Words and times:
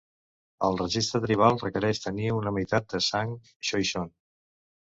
El 0.67 0.77
registre 0.79 1.19
tribal 1.25 1.59
requereix 1.65 2.01
tenir 2.07 2.31
una 2.39 2.57
meitat 2.57 2.91
de 2.95 3.03
sang 3.11 3.37
xoixon. 3.73 4.11